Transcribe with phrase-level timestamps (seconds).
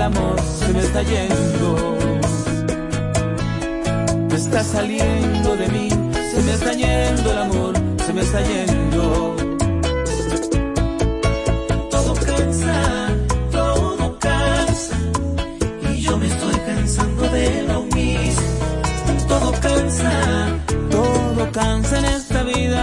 [0.00, 1.98] el amor se me está yendo.
[4.34, 5.88] Está saliendo de mí,
[6.30, 7.74] se me está yendo el amor,
[8.06, 9.36] se me está yendo.
[11.90, 13.08] Todo cansa,
[13.52, 14.96] todo cansa,
[15.92, 18.48] y yo me estoy cansando de lo mismo.
[19.28, 20.12] Todo cansa,
[20.90, 22.82] todo cansa en esta vida.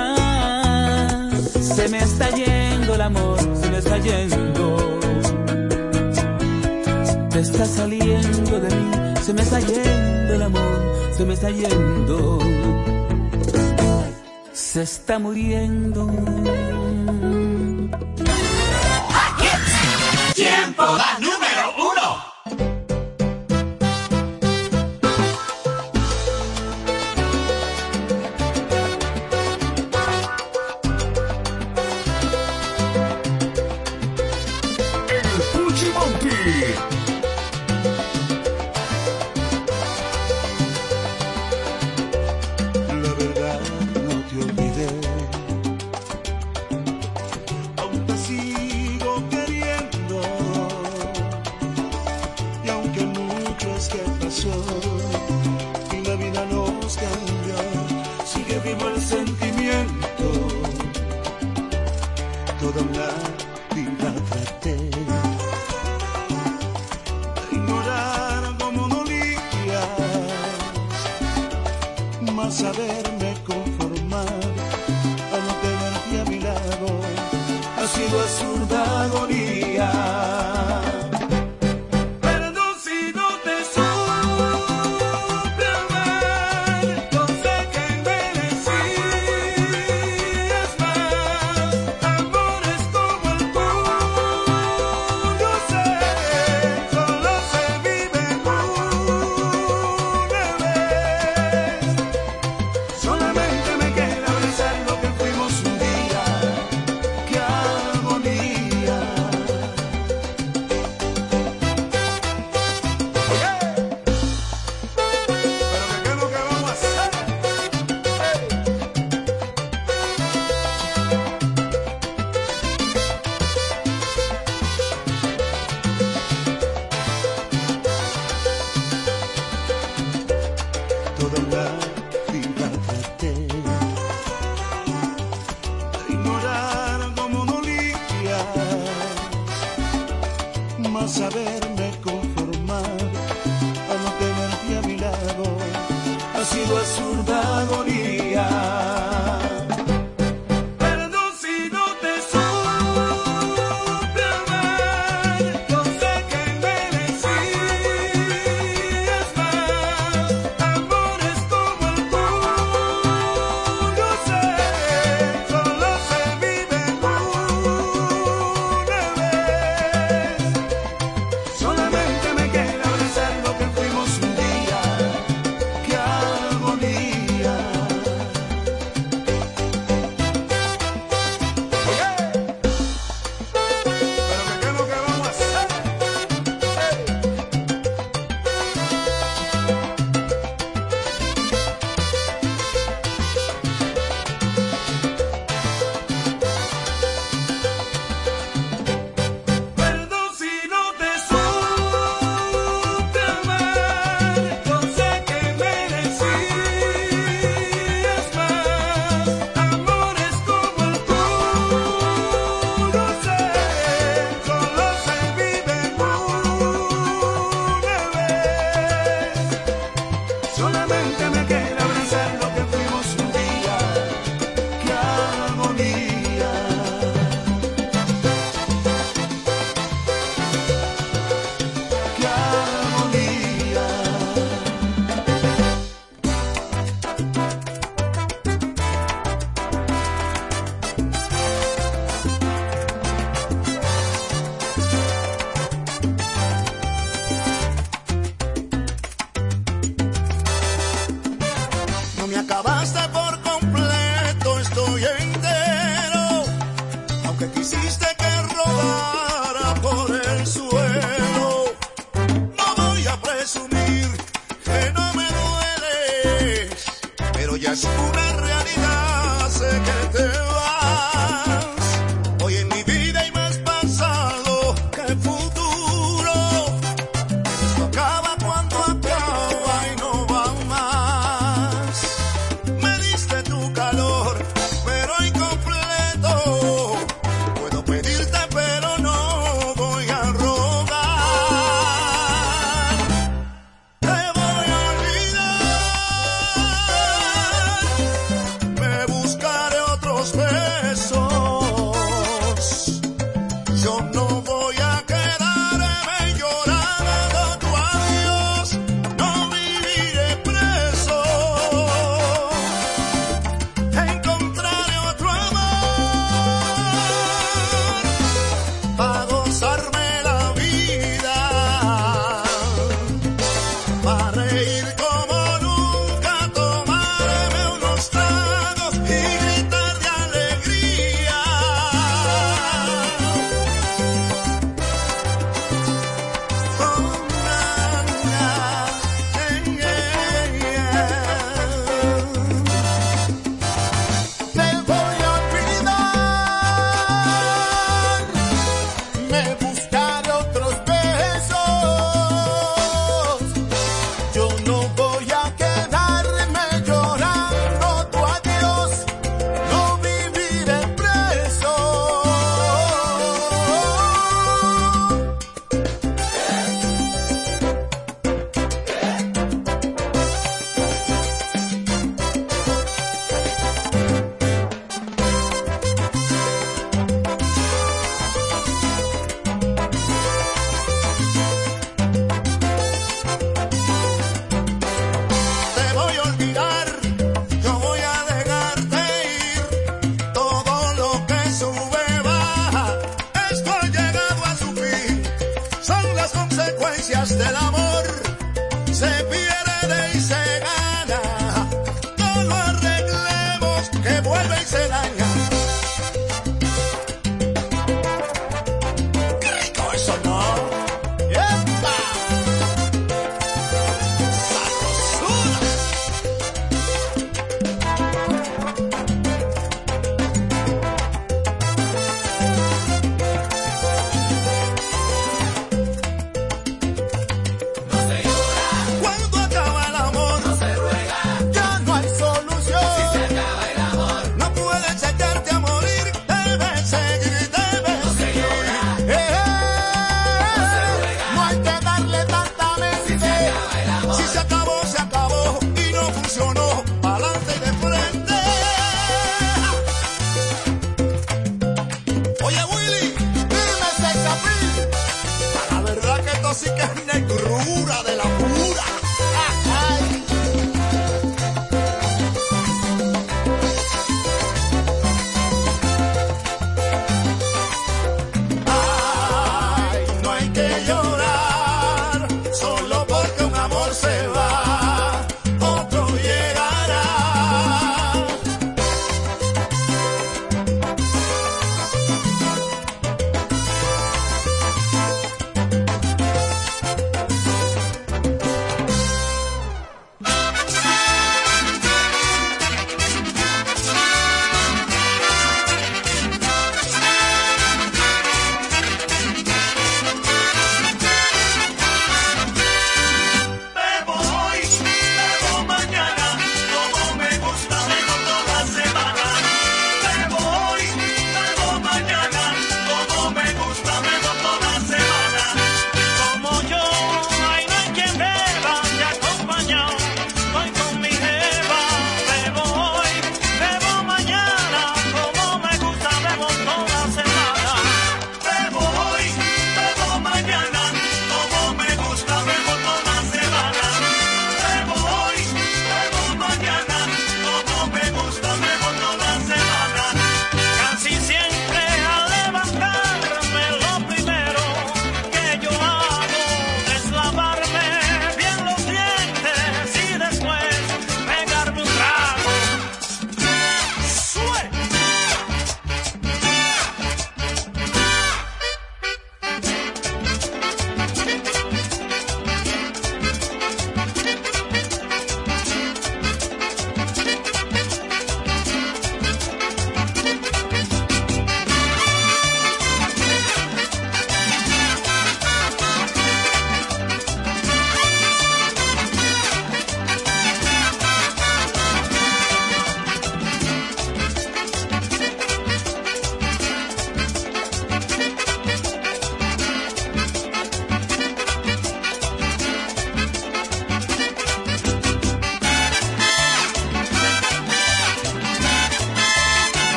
[1.59, 4.46] Se me está yendo el amor, se me está yendo.
[7.57, 8.91] está saliendo de mí,
[9.23, 12.37] se me está yendo el amor, se me está yendo,
[14.53, 16.05] se está muriendo.
[20.35, 20.83] Tiempo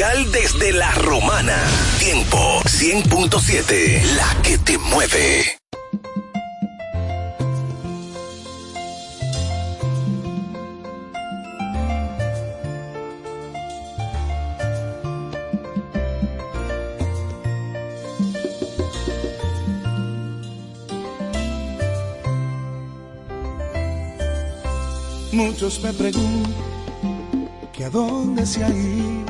[0.00, 1.58] desde la romana.
[1.98, 5.58] Tiempo 100.7, la que te mueve.
[25.32, 26.54] Muchos me preguntan
[27.74, 29.29] que a dónde se ha ido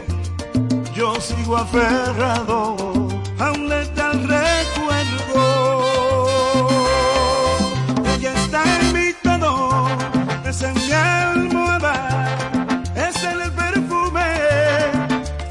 [1.57, 2.75] aferrado
[3.39, 5.41] a un letal recuerdo.
[8.15, 9.87] Ella está en mi todo,
[10.45, 12.35] es en mi almohada,
[12.95, 14.21] es en el perfume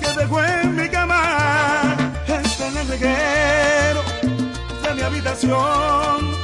[0.01, 4.03] que dejó en mi cama, es en el reguero
[4.83, 6.35] de mi habitación,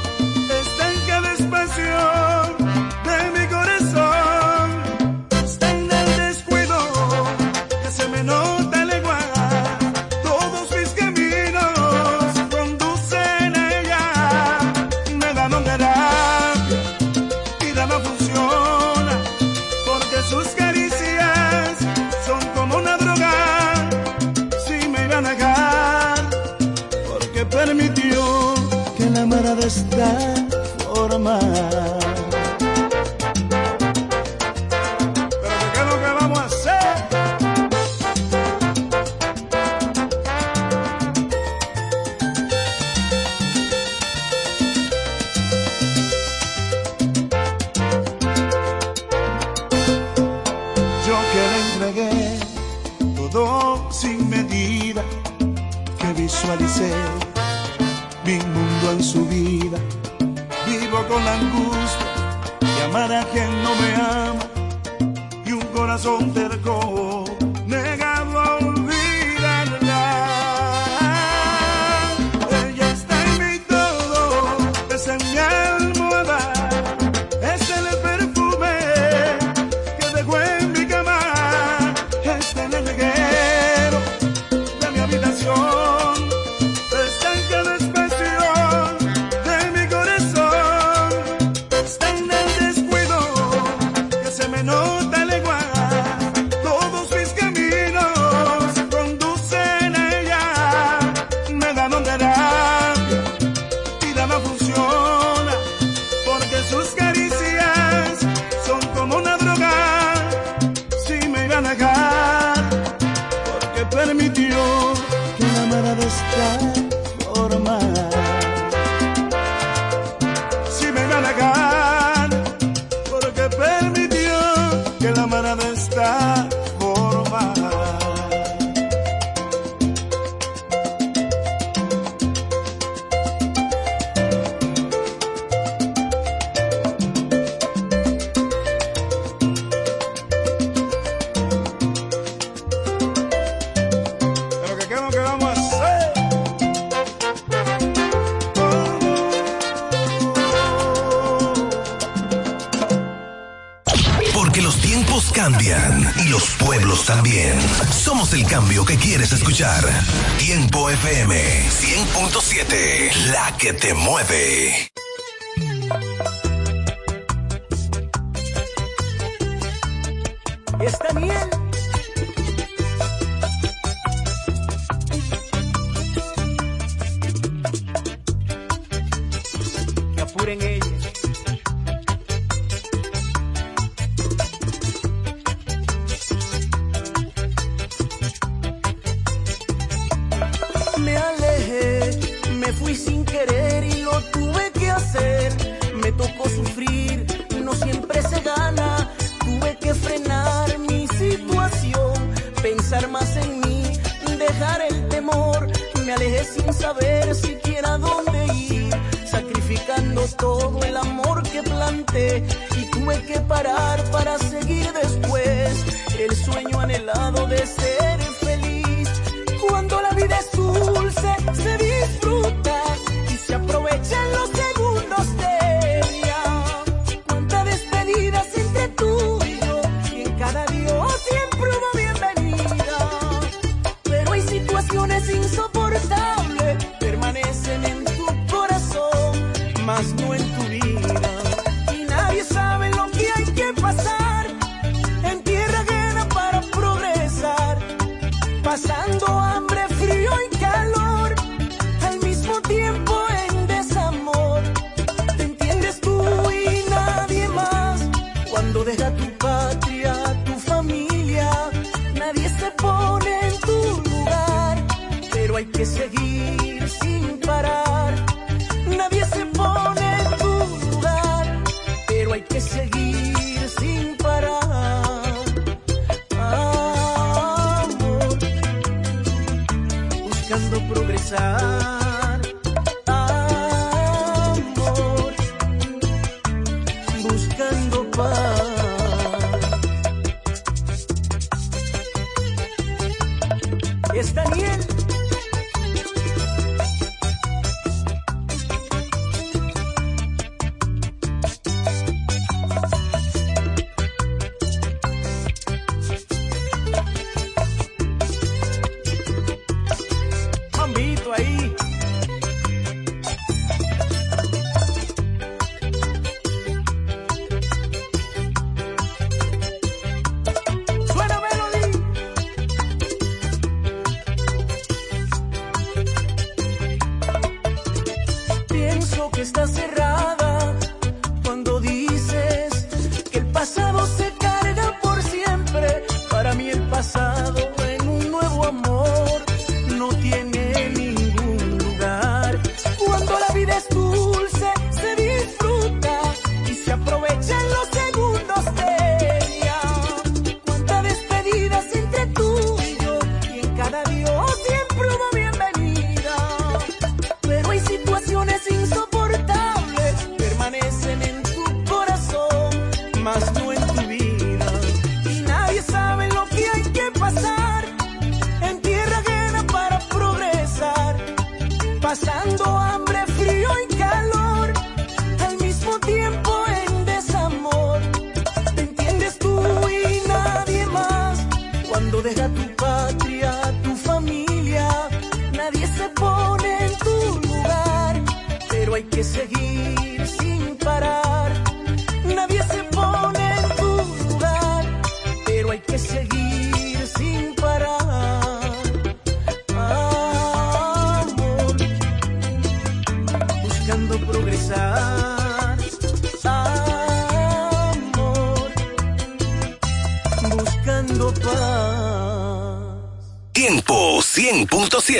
[180.47, 180.96] tuve que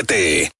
[0.03, 0.56] 100.7.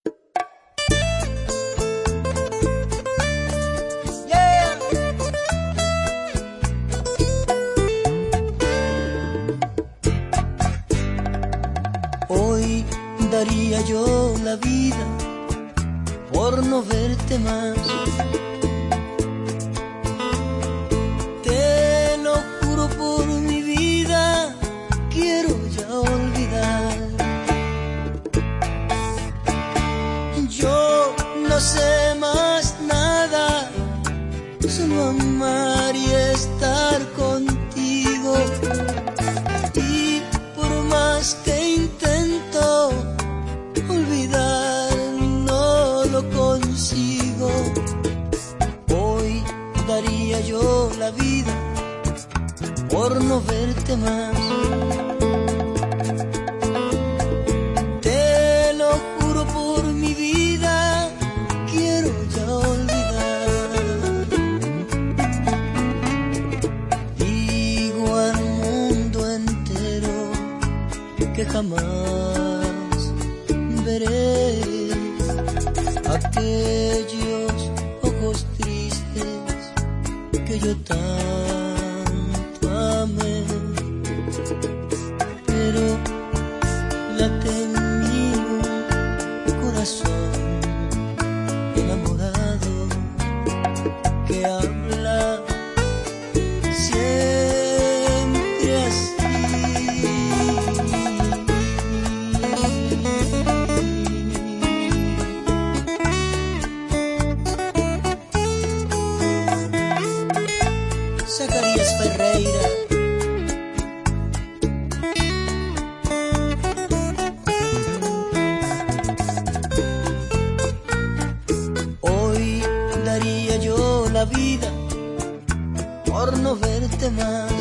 [126.06, 127.57] por no verte más.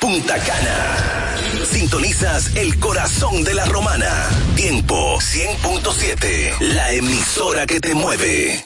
[0.00, 1.36] Punta Cana.
[1.64, 4.28] Sintonizas el corazón de la romana.
[4.54, 8.61] Tiempo 100.7, la emisora que te mueve.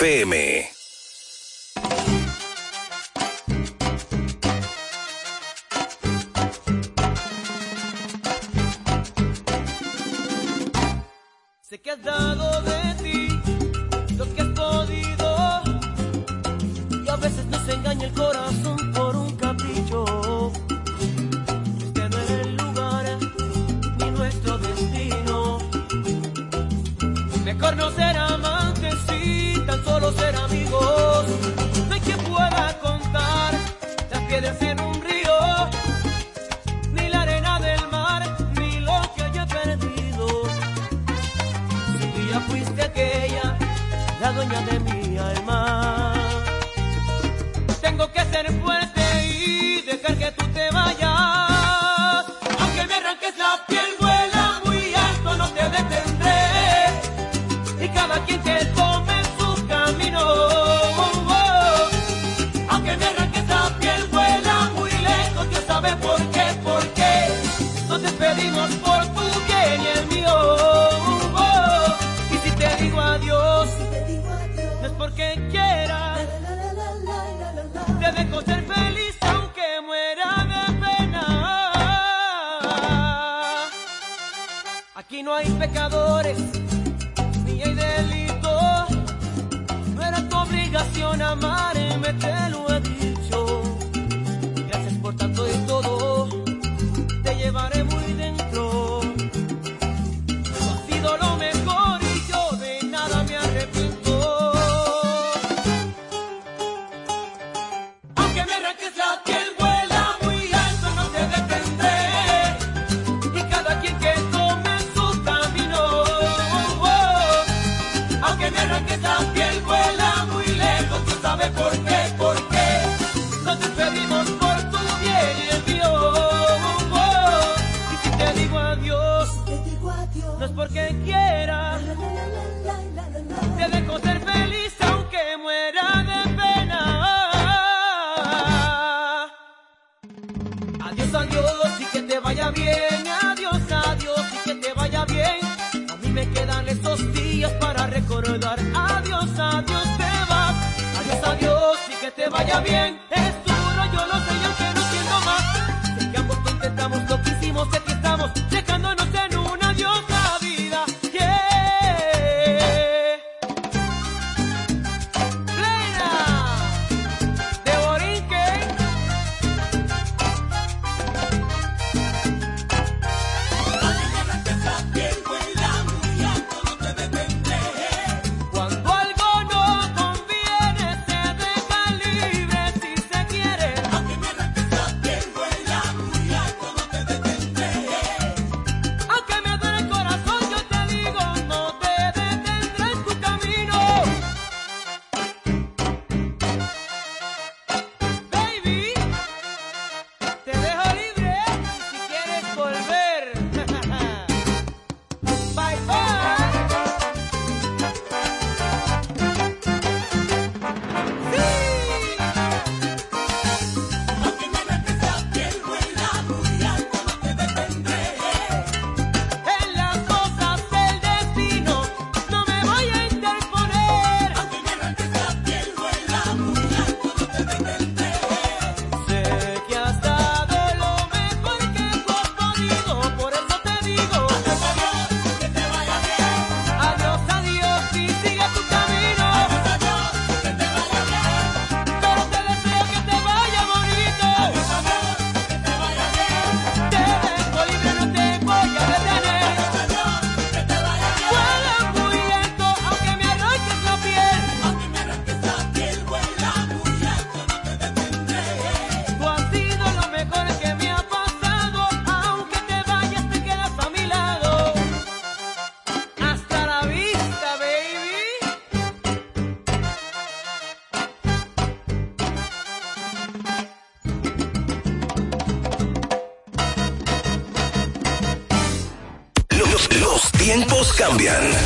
[0.00, 0.70] FM.
[11.62, 13.28] Sé que has dado de ti
[14.16, 15.62] lo que has podido
[17.04, 20.52] y a veces nos engaña el corazón por un capricho.
[21.82, 23.18] Este no es el lugar
[23.98, 25.58] ni nuestro destino.
[27.44, 27.97] Mejor nos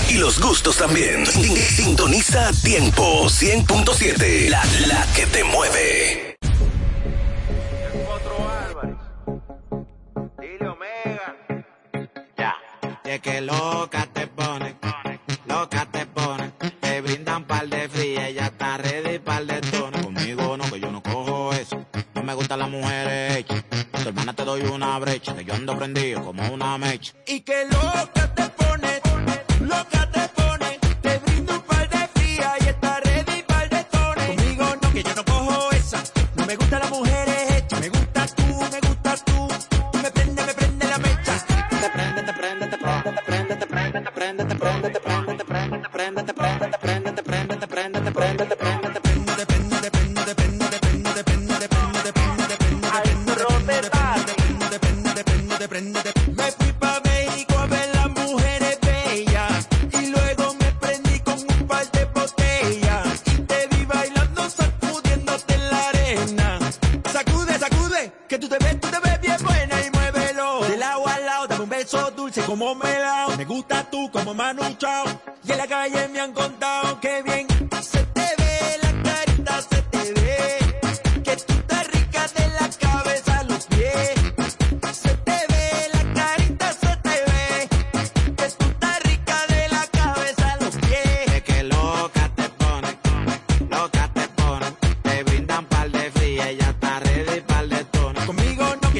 [0.08, 1.26] y los gustos también.
[1.26, 4.62] Sintoniza tiempo 100.7, la
[5.16, 6.01] que te mueve.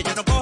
[0.05, 0.42] Yo no cojo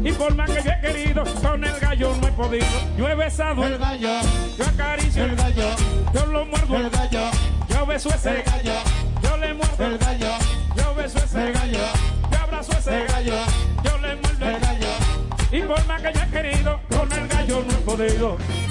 [0.00, 2.66] y por más que yo he querido, con el gallo no he podido.
[2.96, 4.20] Yo he besado el gallo,
[4.56, 5.70] yo acaricio el gallo,
[6.14, 7.30] yo lo muerdo el gallo,
[7.68, 8.74] yo beso ese gallo,
[9.22, 10.30] yo le muerdo el gallo,
[10.76, 11.78] yo beso ese gallo,
[12.30, 13.36] yo abrazo ese gallo,
[13.84, 14.88] yo le muerdo el gallo.
[15.50, 18.67] Y por más que yo he querido, con el gallo no he podido.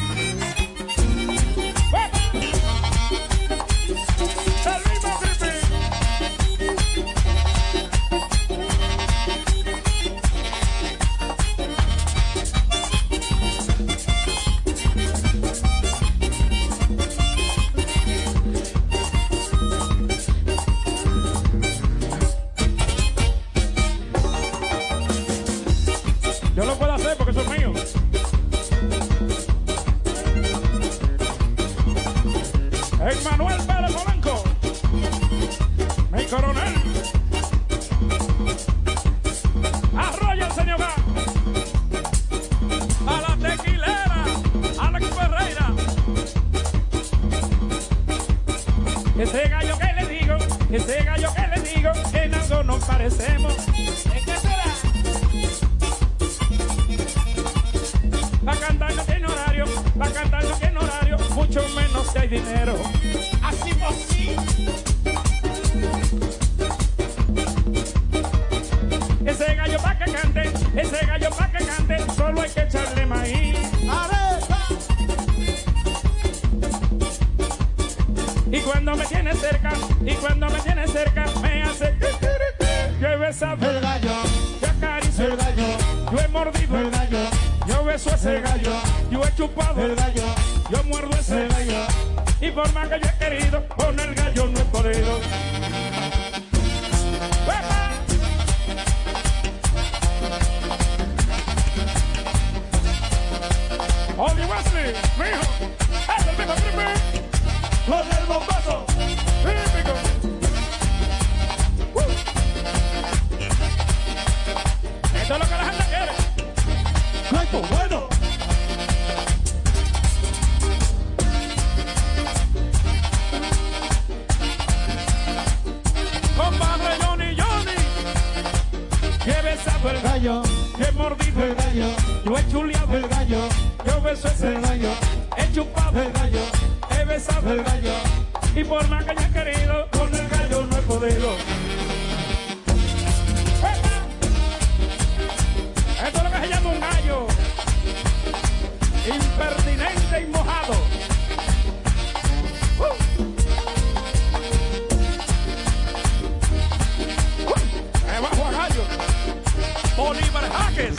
[159.97, 160.95] Bolívar Jaques,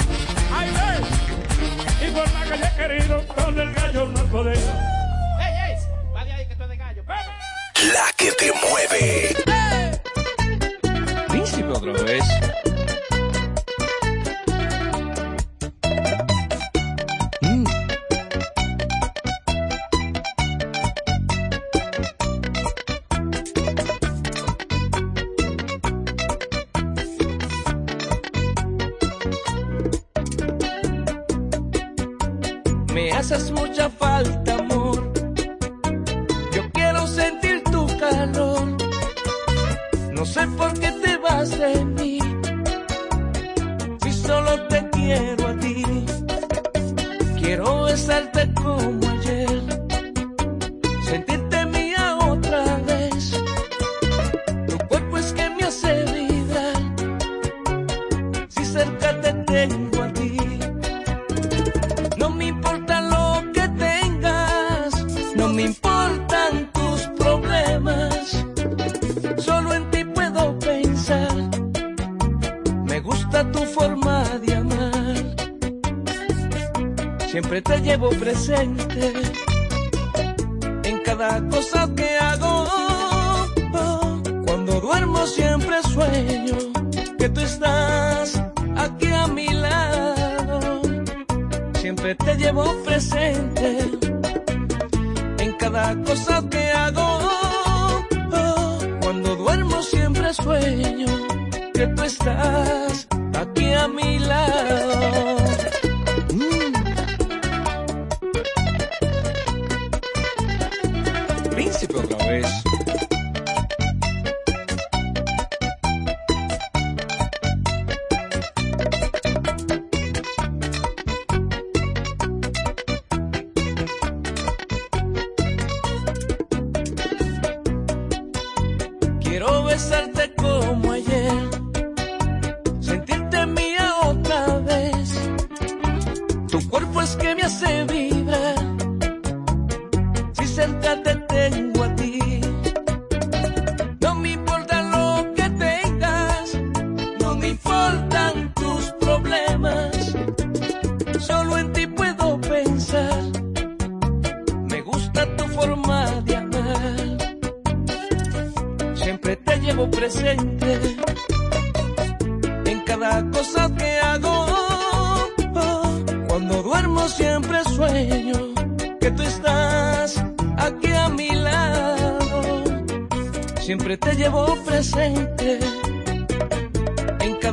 [0.52, 2.08] ahí ves.
[2.08, 4.52] Y por la calle querido, con el gallo no podía.
[5.40, 5.78] ¡Ey, ey!
[6.12, 7.04] Vale ahí que tú eres gallo.
[7.06, 9.30] La que te mueve.
[9.30, 10.00] Eh.
[11.32, 11.62] ¡Ey!
[11.72, 12.24] otra vez.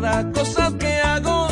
[0.02, 1.48] Cada cosa que hago.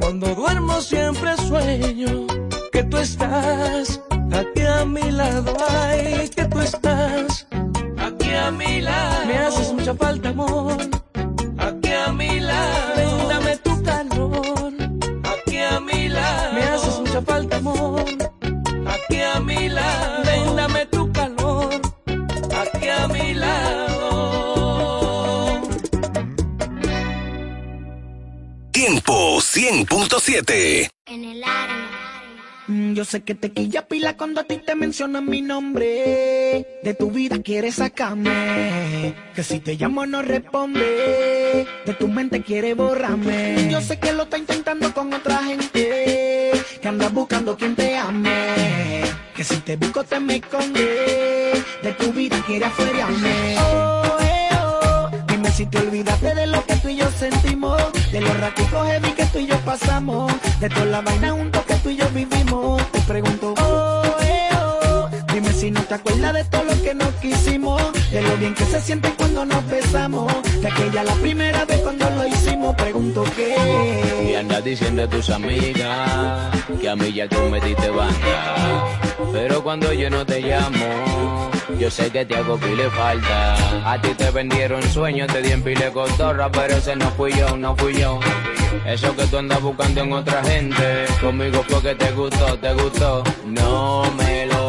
[0.00, 2.26] Cuando duermo siempre sueño
[2.72, 4.00] que tú estás
[4.32, 5.56] aquí a mi lado.
[5.68, 7.46] Ay, que tú estás
[7.98, 9.26] aquí a mi lado.
[9.26, 11.05] Me haces mucha falta, amor.
[29.66, 30.88] 100.7.
[31.06, 31.88] En el área.
[32.68, 36.64] Mm, Yo sé que te quilla pila cuando a ti te mencionan mi nombre.
[36.84, 39.12] De tu vida quieres sacarme.
[39.34, 41.66] Que si te llamo no responde.
[41.84, 43.68] De tu mente quiere borrarme.
[43.68, 46.52] Yo sé que lo está intentando con otra gente.
[46.80, 49.02] Que andas buscando quien te ame.
[49.34, 51.60] Que si te busco te me esconde.
[51.82, 53.56] De tu vida quiere afuerearme.
[53.58, 55.10] Oh, eh, oh.
[55.26, 57.82] Dime si te olvidaste de lo que tú y yo sentimos.
[58.12, 60.32] De los raticos heavy tú y yo pasamos.
[60.60, 62.82] De toda la vaina juntos que tú y yo vivimos.
[62.90, 64.02] Te pregunto, oh,
[64.58, 65.08] oh.
[65.32, 67.82] Dime si no te acuerdas de todo lo que nos quisimos.
[68.10, 70.32] De lo bien que se siente cuando nos besamos.
[70.66, 72.74] De aquella la primera vez cuando lo hicimos.
[72.74, 73.54] Pregunto qué.
[74.28, 76.50] Y andas diciendo a tus amigas
[76.80, 78.98] que a mí ya tú me diste banda.
[79.32, 83.92] Pero cuando yo no te llamo, yo sé que te hago pile falta.
[83.92, 87.56] A ti te vendieron sueños, te di en pile cotorra, pero ese no fui yo,
[87.56, 88.18] no fui yo.
[88.84, 93.22] Eso que tú andas buscando en otra gente, conmigo fue que te gustó, te gustó.
[93.44, 94.65] No me lo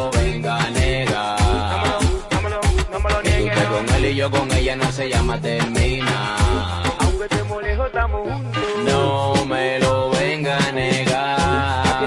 [3.97, 6.35] él y yo con ella no se llama termina.
[6.99, 8.63] Aunque estemos lejos, estamos juntos.
[8.85, 11.99] No me lo venga a negar.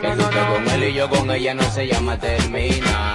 [0.00, 3.14] Que tú estés con él y yo con ella no se llama termina.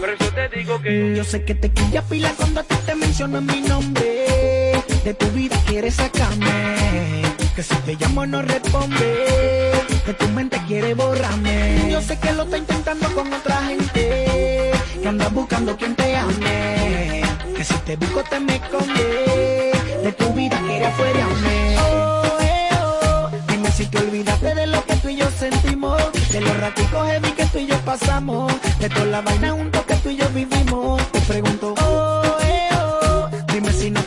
[0.00, 1.14] Por eso te digo que.
[1.16, 4.72] Yo sé que te quilla pila cuando a ti te mencionan mi nombre.
[5.04, 7.22] De tu vida quieres sacarme.
[7.54, 9.72] Que si te llamo no responde.
[10.06, 11.88] De tu mente quiere borrarme.
[11.90, 14.75] Yo sé que lo está intentando con otra gente.
[15.06, 17.22] Que andas buscando quien te ame.
[17.56, 19.70] Que si te busco te me esconde.
[20.02, 21.76] De tu vida quiere afuerearme.
[21.78, 23.30] Oh.
[23.46, 26.02] Dime si te olvidaste de lo que tú y yo sentimos.
[26.32, 28.52] De los raticos heavy que tú y yo pasamos.
[28.80, 31.00] De toda la vaina juntos que tú y yo vivimos.
[31.12, 32.25] Te pregunto, oh.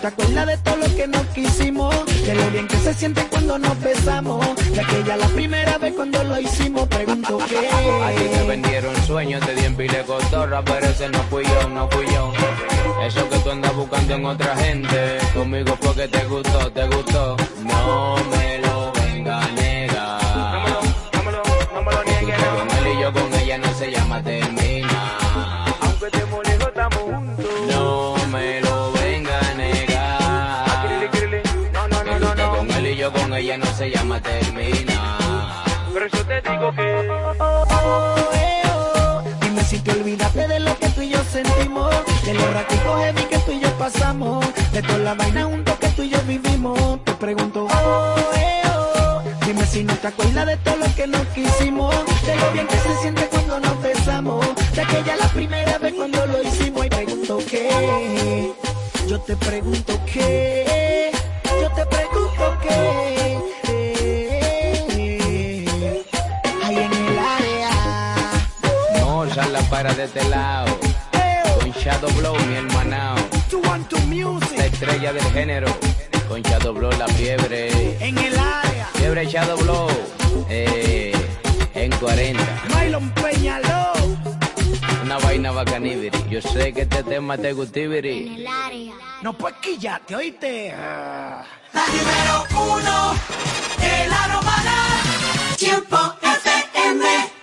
[0.01, 1.93] Te acuerdas de todo lo que nos quisimos.
[2.25, 4.45] De lo bien que se siente cuando nos besamos.
[4.71, 6.87] De aquella la primera vez cuando lo hicimos.
[6.87, 8.29] Pregunto A ti qué.
[8.29, 12.05] te vendieron sueños, te di en pile cotorra, pero ese no fui yo, no fui
[12.07, 12.31] yo.
[13.05, 17.35] Eso que tú andas buscando en otra gente, conmigo fue que te gustó, te gustó.
[17.63, 18.68] No me lo
[33.49, 35.17] ella no se llama termina.
[35.91, 37.09] Pero yo te digo que.
[37.39, 39.23] Oh, eh, oh.
[39.41, 41.89] Dime si te olvidaste de lo que tú y yo sentimos,
[42.25, 45.87] de los ratitos heavy que tú y yo pasamos, de toda la vaina juntos que
[45.89, 47.03] tú y yo vivimos.
[47.05, 49.21] Te pregunto, oh, eh, oh.
[49.47, 51.95] Dime si no te acuerdas de todo lo que nos quisimos,
[52.27, 54.45] de lo bien que se siente cuando nos besamos,
[54.75, 56.85] de aquella la primera vez cuando lo hicimos.
[56.85, 58.51] Y pregunto qué,
[59.07, 61.11] yo te pregunto qué,
[61.61, 63.28] yo te pregunto qué.
[69.69, 70.77] Para de este lado.
[71.59, 73.15] Con Shadow Blow, mi hermanao.
[74.57, 75.67] La estrella del género.
[76.27, 77.97] Con Shadow Blow, la fiebre.
[77.99, 78.87] En el área.
[78.93, 79.89] Fiebre Shadow Blow.
[80.49, 81.13] Eh,
[81.73, 82.43] en 40.
[82.75, 83.93] Mylon Peñaló.
[85.03, 86.17] Una vaina bacanibiri.
[86.29, 88.45] Yo sé que este tema te gustibiri.
[89.21, 90.71] No pues quillate, oíste.
[90.71, 93.13] La número uno
[93.79, 95.01] de la romana.
[95.57, 97.38] Tiempo FM.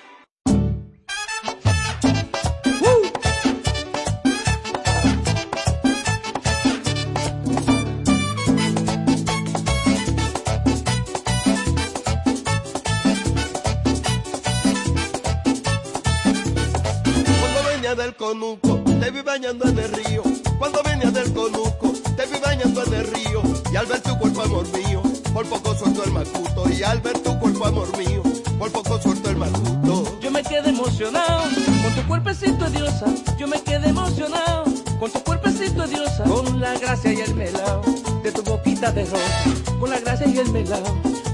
[18.27, 20.22] Conuco, te vi bañando en el río.
[20.59, 23.41] Cuando venía del conuco, te vi bañando en el río.
[23.72, 25.01] Y al ver tu cuerpo, amor mío,
[25.33, 26.68] por poco suelto el macuto.
[26.68, 28.22] Y al ver tu cuerpo, amor mío,
[28.59, 30.18] por poco suelto el macuto.
[30.20, 31.45] Yo me quedé emocionado
[31.85, 33.07] con tu cuerpecito diosa.
[33.39, 34.64] Yo me quedé emocionado
[34.99, 36.24] con tu cuerpecito diosa.
[36.24, 37.83] Con la gracia y el melao
[38.24, 39.66] de tu boquita de rosa.
[39.79, 40.83] Con la gracia y el melao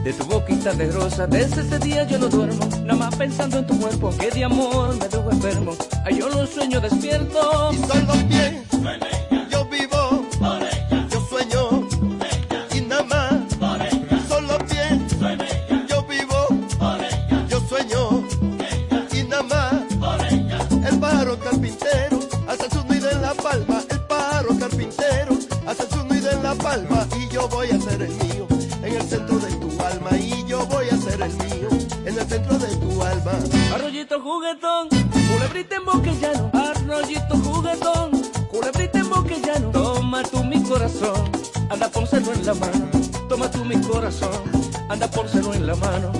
[0.02, 1.26] de tu boquita de rosa.
[1.26, 4.10] Desde ese día yo no duermo, nada más pensando en tu cuerpo.
[4.18, 5.76] Que de amor me dejó enfermo.
[6.04, 7.70] Ay, yo lo sueño despierto.
[7.72, 8.22] Y son los
[34.32, 34.88] juguetón,
[35.28, 36.50] culebrita en boquellano.
[36.54, 38.10] Arroyito juguetón,
[38.50, 39.70] culebrita en boquellano.
[39.70, 41.30] Toma tú mi corazón,
[41.68, 42.90] anda pónselo en la mano.
[43.28, 44.42] Toma tú mi corazón,
[44.88, 46.12] anda pónselo en la mano.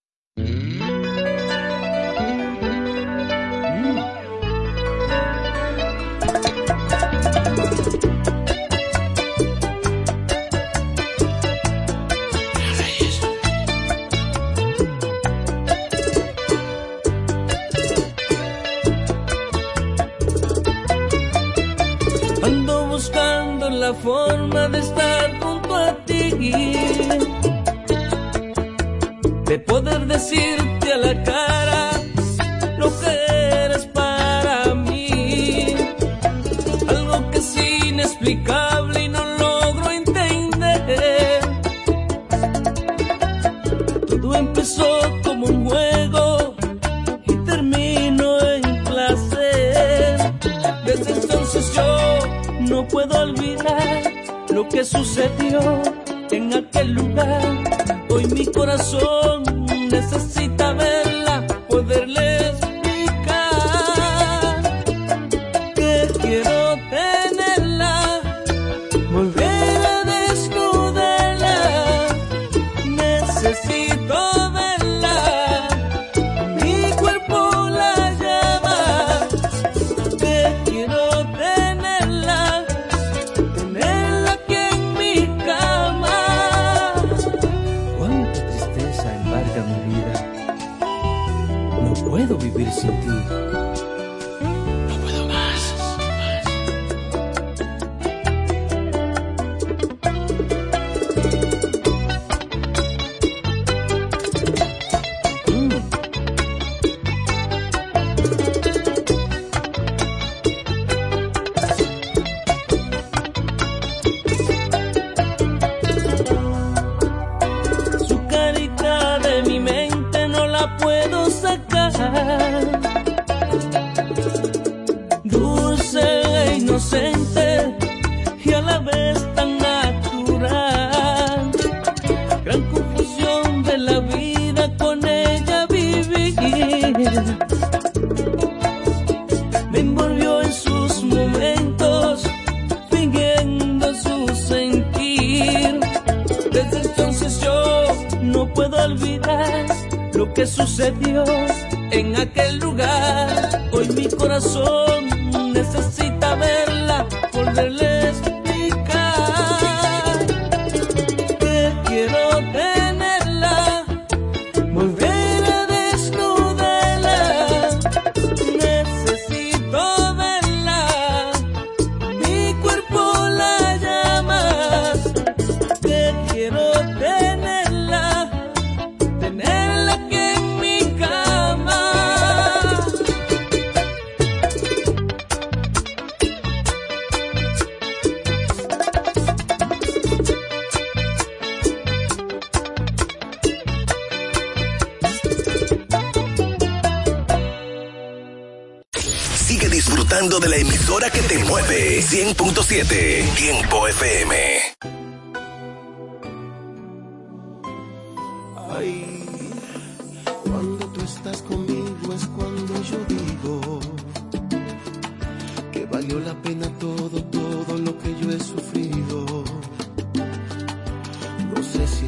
[54.89, 55.98] sucedió.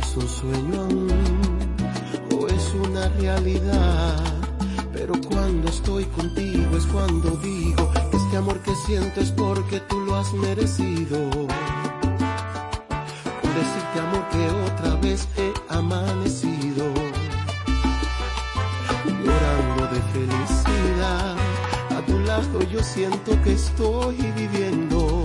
[0.00, 1.08] es un sueño aún
[2.36, 4.16] o es una realidad.
[4.92, 10.16] Pero cuando estoy contigo es cuando digo, este amor que siento es porque tú lo
[10.16, 11.18] has merecido.
[13.58, 16.84] Decirte amor que otra vez he amanecido,
[19.24, 21.36] llorando de felicidad.
[21.96, 25.24] A tu lado yo siento que estoy viviendo.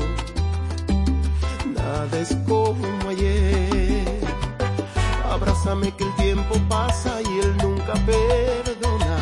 [1.76, 3.85] Nada es como ayer.
[5.66, 9.18] Pásame que el tiempo pasa y él nunca perdona.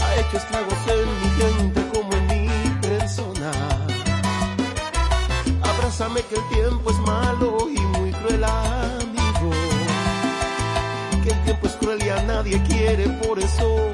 [0.00, 3.50] Ha hecho estragos en mi gente como en mi persona.
[5.60, 9.50] Abrázame que el tiempo es malo y muy cruel amigo.
[11.24, 13.90] Que el tiempo es cruel y a nadie quiere, por eso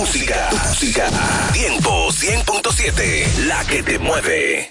[0.00, 0.48] música.
[0.52, 1.10] Música.
[1.52, 3.44] Tiempo 100.7.
[3.44, 4.70] La que te mueve.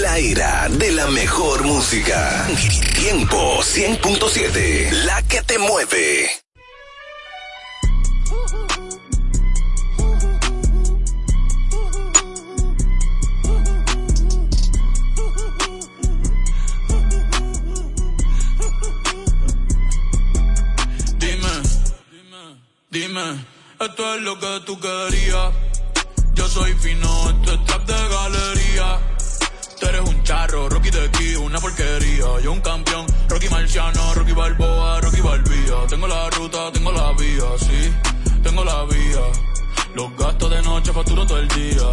[0.00, 2.46] La era de la mejor música.
[2.94, 6.45] Tiempo 100.7, la que te mueve.
[39.96, 41.90] Los gastos de noche facturo todo el día.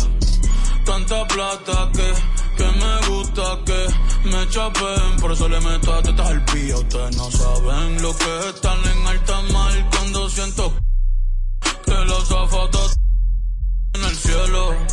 [0.84, 2.14] Tanta plata que,
[2.58, 5.16] que me gusta que me chapen.
[5.22, 6.76] Por eso le meto a tetas al pía.
[6.76, 10.74] Ustedes no saben lo que es estar en alta mar cuando siento
[11.86, 12.94] que los zapatos
[13.94, 14.93] en el cielo.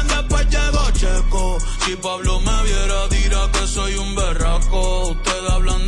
[1.01, 5.09] Si Pablo me viera, dirá que soy un berraco.
[5.09, 5.87] Ustedes hablan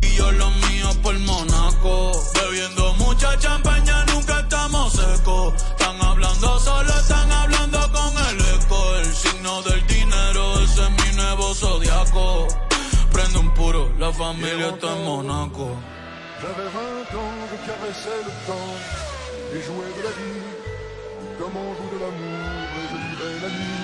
[0.00, 2.12] y yo lo mío por Monaco.
[2.32, 5.52] Bebiendo mucha champaña, nunca estamos secos.
[5.54, 8.96] Están hablando solo, están hablando con el eco.
[9.00, 12.48] El signo del dinero, ese es mi nuevo zodiaco.
[13.12, 15.76] Prende un puro, la familia está en Monaco.
[16.40, 18.76] J'avais 20 ans, je caressais le temps
[19.52, 20.64] et de la vie
[21.38, 23.83] comme on joue de l'amour et je vivais la nuit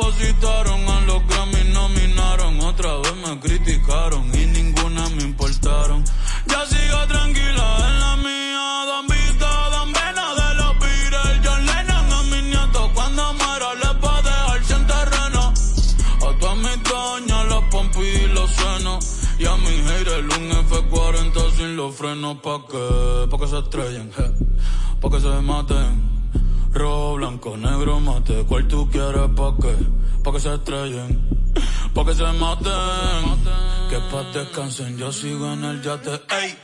[0.00, 2.60] depositaron a los Grammy, nominaron.
[2.60, 6.04] Otra vez me criticaron y ninguna me importaron.
[6.46, 8.84] Ya sigo tranquila en la mía.
[8.86, 11.40] Don Vito, Don Vena de los Beatles.
[11.44, 12.90] John Lennon a mis nietos.
[12.94, 15.52] Cuando muera les va a dejar sin terreno.
[16.26, 19.06] A todas mis doñas, los pompis y los senos.
[19.38, 22.38] Y a mi haters un F40 sin los frenos.
[22.38, 23.28] ¿Pa' qué?
[23.30, 24.10] Pa' que se estrellen.
[25.00, 26.09] Pa' que se maten.
[26.72, 28.44] Rojo, blanco, negro, mate.
[28.48, 29.28] ¿Cuál tú quieres?
[29.36, 29.76] ¿Pa' qué?
[30.22, 31.28] Pa' que se estrellen.
[31.94, 33.24] Pa' que se maten.
[33.90, 36.12] Que pa' descansen, yo sigo en el yate.
[36.12, 36.56] Ey.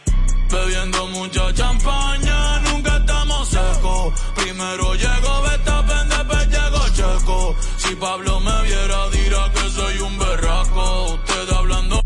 [0.51, 4.15] Bebiendo mucha champaña, nunca estamos secos.
[4.37, 7.57] Primero llegó Betapen, después llegó Checo.
[7.79, 11.15] Si Pablo me viera, dirá que soy un berraco.
[11.15, 12.06] Ustedes hablando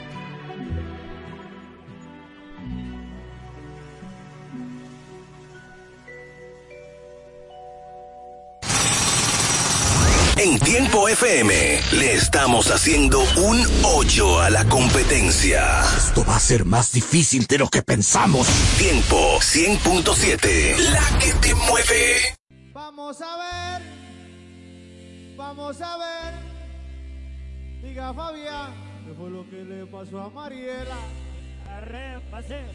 [10.43, 11.53] En Tiempo FM
[11.99, 15.83] le estamos haciendo un hoyo a la competencia.
[15.95, 18.47] Esto va a ser más difícil de lo que pensamos.
[18.79, 22.35] Tiempo 100.7, la que te mueve.
[22.73, 23.81] Vamos a ver,
[25.37, 26.33] vamos a ver.
[27.83, 28.73] Diga Fabián,
[29.05, 30.97] ¿qué fue lo que le pasó a Mariela?
[31.69, 32.65] Arre, pase.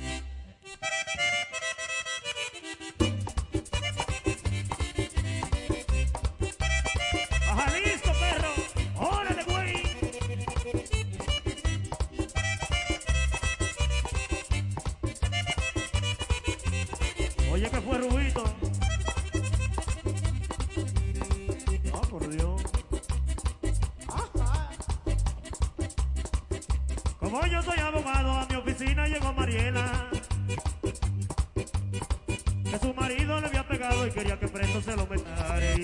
[32.64, 35.74] Que su marido le había pegado y quería que preso se lo metara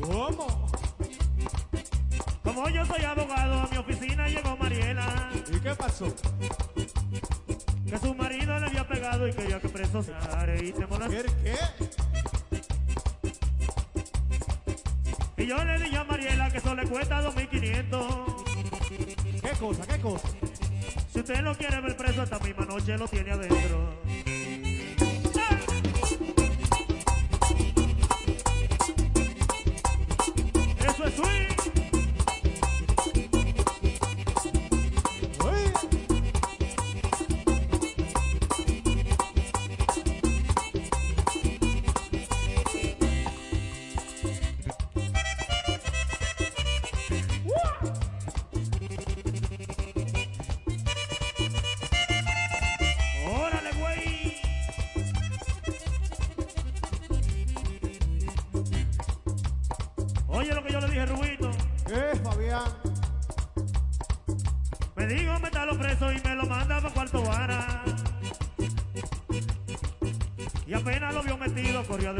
[0.00, 0.70] ¿Cómo?
[2.44, 6.06] Como yo soy abogado, a mi oficina llegó Mariela ¿Y qué pasó?
[7.90, 11.24] Que su marido le había pegado y quería que preso se y te ¿Qué?
[11.42, 11.56] qué?
[15.42, 18.44] Y yo le dije a Mariela que eso le cuesta 2.500
[19.42, 19.84] ¿Qué cosa?
[19.84, 20.28] ¿Qué cosa?
[21.26, 24.05] usted lo quiere ver preso, esta misma noche lo tiene adentro.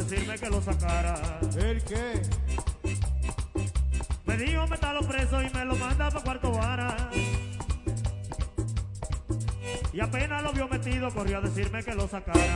[0.06, 1.40] decirme que lo sacara.
[1.56, 2.22] ¿El qué?
[4.24, 7.10] Me dijo metalo preso y me lo manda para cuarto vara.
[9.92, 12.55] Y apenas lo vio metido, corrió a decirme que lo sacara.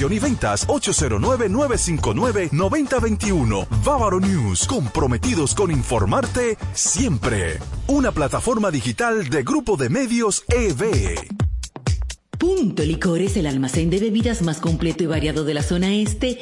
[0.09, 3.67] y ventas 809-959-9021.
[3.83, 7.59] Bávaro News, comprometidos con informarte siempre.
[7.87, 11.19] Una plataforma digital de Grupo de Medios EB.
[12.41, 16.39] Punto Licores, el almacén de bebidas más completo y variado de la zona este,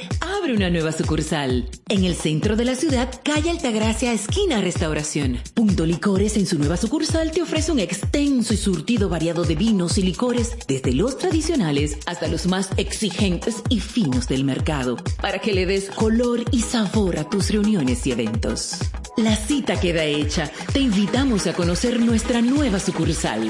[0.53, 1.69] una nueva sucursal.
[1.87, 5.39] En el centro de la ciudad, calle Altagracia, esquina Restauración.
[5.53, 9.97] Punto Licores en su nueva sucursal te ofrece un extenso y surtido variado de vinos
[9.97, 15.53] y licores, desde los tradicionales hasta los más exigentes y finos del mercado, para que
[15.53, 18.79] le des color y sabor a tus reuniones y eventos.
[19.17, 20.51] La cita queda hecha.
[20.73, 23.49] Te invitamos a conocer nuestra nueva sucursal.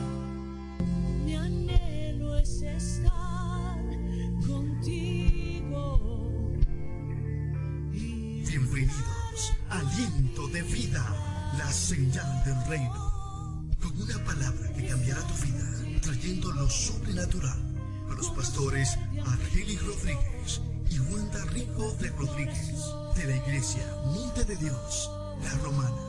[12.67, 13.71] Reino.
[13.81, 17.59] Con una palabra que cambiará tu vida, trayendo lo sobrenatural.
[18.07, 22.83] Con los pastores Argelis Rodríguez y Wanda Rico de Rodríguez,
[23.15, 25.11] de la iglesia Monte de Dios,
[25.43, 26.01] la Romana.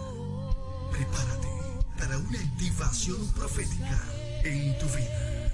[0.93, 1.49] Prepárate
[1.99, 4.03] para una activación profética
[4.45, 5.51] en tu vida.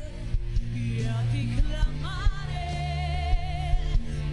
[0.74, 2.68] Y a ti clamaré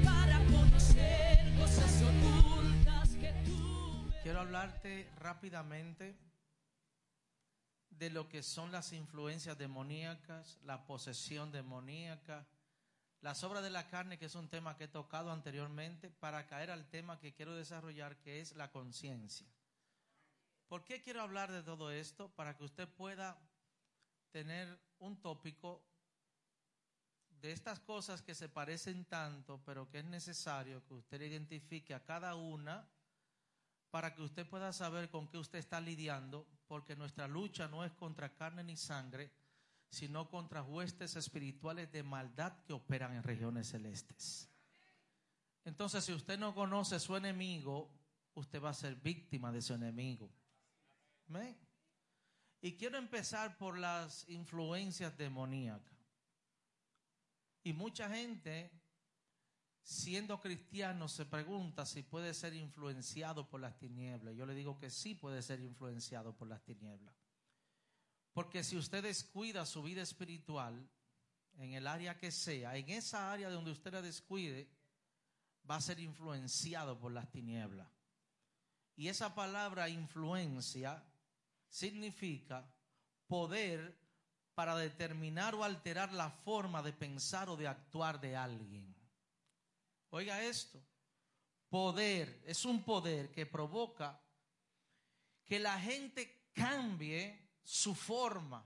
[0.04, 4.12] para conocer cosas ocultas que tú.
[4.24, 6.29] Quiero hablarte rápidamente
[8.00, 12.48] de lo que son las influencias demoníacas, la posesión demoníaca,
[13.22, 16.72] las obras de la carne, que es un tema que he tocado anteriormente, para caer
[16.72, 19.46] al tema que quiero desarrollar, que es la conciencia.
[20.70, 22.30] ¿Por qué quiero hablar de todo esto?
[22.30, 23.38] Para que usted pueda
[24.32, 25.84] tener un tópico
[27.42, 32.06] de estas cosas que se parecen tanto, pero que es necesario que usted identifique a
[32.06, 32.88] cada una
[33.92, 37.92] para que usted pueda saber con qué usted está lidiando, porque nuestra lucha no es
[37.94, 39.32] contra carne ni sangre,
[39.90, 44.48] sino contra huestes espirituales de maldad que operan en regiones celestes.
[45.66, 47.90] Entonces, si usted no conoce su enemigo,
[48.36, 50.30] usted va a ser víctima de su enemigo.
[51.28, 51.58] ¿Amén?
[52.62, 55.98] Y quiero empezar por las influencias demoníacas.
[57.64, 58.72] Y mucha gente,
[59.84, 64.36] siendo cristiano, se pregunta si puede ser influenciado por las tinieblas.
[64.36, 67.16] Yo le digo que sí puede ser influenciado por las tinieblas.
[68.34, 70.88] Porque si usted descuida su vida espiritual,
[71.58, 74.70] en el área que sea, en esa área donde usted la descuide,
[75.70, 77.88] va a ser influenciado por las tinieblas.
[78.96, 81.04] Y esa palabra influencia
[81.68, 82.70] significa
[83.28, 83.98] poder
[84.56, 88.89] para determinar o alterar la forma de pensar o de actuar de alguien.
[90.12, 90.82] Oiga esto,
[91.70, 94.20] poder, es un poder que provoca
[95.46, 98.66] que la gente cambie su forma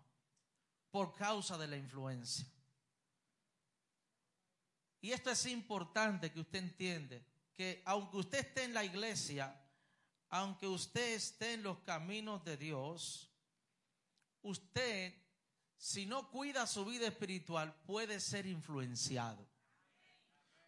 [0.89, 2.47] por causa de la influencia.
[5.01, 9.53] Y esto es importante que usted entiende, que aunque usted esté en la iglesia,
[10.29, 13.29] aunque usted esté en los caminos de Dios,
[14.43, 15.13] usted,
[15.75, 19.52] si no cuida su vida espiritual, puede ser influenciado.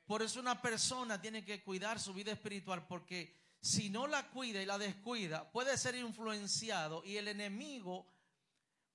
[0.05, 4.61] Por eso una persona tiene que cuidar su vida espiritual, porque si no la cuida
[4.61, 8.05] y la descuida, puede ser influenciado y el enemigo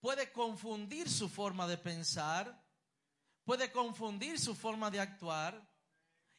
[0.00, 2.64] puede confundir su forma de pensar,
[3.44, 5.68] puede confundir su forma de actuar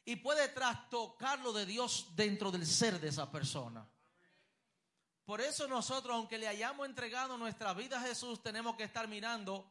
[0.04, 3.86] y puede trastocar lo de Dios dentro del ser de esa persona.
[5.24, 9.70] Por eso nosotros, aunque le hayamos entregado nuestra vida a Jesús, tenemos que estar mirando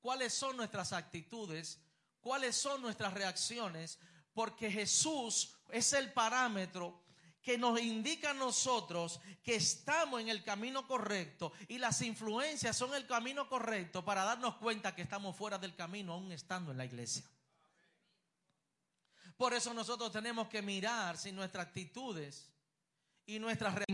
[0.00, 1.78] cuáles son nuestras actitudes,
[2.20, 4.00] cuáles son nuestras reacciones,
[4.34, 7.02] porque Jesús es el parámetro
[7.42, 12.94] que nos indica a nosotros que estamos en el camino correcto y las influencias son
[12.94, 16.84] el camino correcto para darnos cuenta que estamos fuera del camino aún estando en la
[16.84, 17.24] iglesia.
[19.36, 22.48] Por eso nosotros tenemos que mirar si nuestras actitudes
[23.26, 23.82] y nuestras